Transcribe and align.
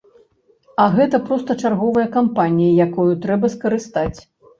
А 0.85 0.85
гэта 0.95 1.19
проста 1.27 1.55
чарговая 1.63 2.05
кампанія, 2.15 2.73
якую 2.87 3.07
трэба 3.27 3.51
скарыстаць. 3.57 4.19